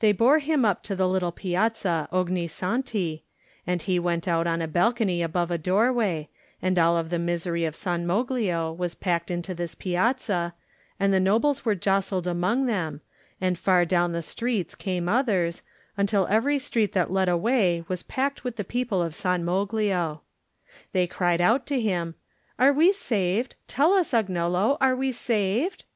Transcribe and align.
They 0.00 0.12
bore 0.12 0.40
him 0.40 0.66
up 0.66 0.82
to 0.82 0.94
the 0.94 1.08
little 1.08 1.32
Piazza 1.32 2.06
Ogni 2.12 2.50
Santi, 2.50 3.24
and 3.66 3.80
he 3.80 3.98
went 3.98 4.28
out 4.28 4.46
on 4.46 4.60
a 4.60 4.68
balcony 4.68 5.22
above 5.22 5.50
a 5.50 5.56
doorway, 5.56 6.28
and 6.60 6.78
all 6.78 6.98
of 6.98 7.08
the 7.08 7.18
misery 7.18 7.64
of 7.64 7.74
San 7.74 8.04
Moglio 8.06 8.70
was 8.76 8.94
packed 8.94 9.30
into 9.30 9.54
this 9.54 9.74
piazza^ 9.74 10.52
and 11.00 11.14
the 11.14 11.18
nobles 11.18 11.64
were 11.64 11.74
jostled 11.74 12.26
among 12.26 12.66
them, 12.66 13.00
and 13.40 13.56
far 13.56 13.86
down 13.86 14.12
the 14.12 14.20
streets 14.20 14.74
came 14.74 15.08
others, 15.08 15.62
until 15.96 16.26
every 16.26 16.58
street 16.58 16.92
that 16.92 17.10
led 17.10 17.30
away 17.30 17.86
was 17.88 18.02
packed 18.02 18.44
with 18.44 18.56
the 18.56 18.64
people 18.64 19.00
of 19.00 19.14
San 19.14 19.46
Moglio. 19.46 20.20
They 20.92 21.06
cried 21.06 21.40
out 21.40 21.64
to 21.68 21.80
him: 21.80 22.16
"Are 22.58 22.74
we 22.74 22.92
saved? 22.92 23.54
Tell 23.66 23.94
us, 23.94 24.12
Agnello, 24.12 24.76
are 24.78 24.94
we 24.94 25.10
saved?" 25.10 25.86